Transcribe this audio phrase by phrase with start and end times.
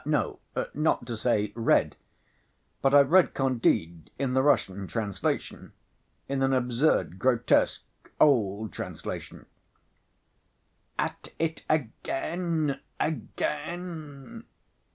[0.03, 0.39] "No,
[0.73, 1.95] not to say read....
[2.81, 5.73] But I've read Candide in the Russian translation...
[6.27, 7.83] in an absurd, grotesque,
[8.19, 9.45] old translation...
[10.97, 12.79] (At it again!
[12.99, 14.45] again!)"